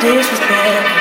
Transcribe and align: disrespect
disrespect 0.00 0.99